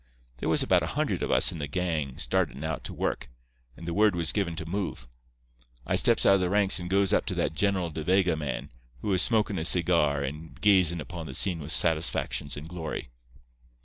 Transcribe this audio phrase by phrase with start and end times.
[0.37, 3.27] There was about a hundred of us in the gang startin' out to work,
[3.77, 5.07] and the word was given to move.
[5.85, 8.71] I steps out of the ranks and goes up to that General De Vega man,
[9.01, 13.09] who was smokin' a cigar and gazin' upon the scene with satisfactions and glory.